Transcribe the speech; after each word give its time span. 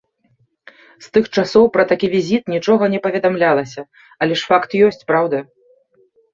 З 1.07 1.11
тых 1.17 1.25
часоў 1.41 1.65
пра 1.75 1.85
такі 1.91 2.07
візіт 2.15 2.43
нічога 2.55 2.83
не 2.95 2.99
паведамлялася, 3.05 3.81
але 4.21 4.33
ж 4.43 4.51
факт 4.51 4.69
ёсць, 4.91 5.01
праўда? 5.15 5.37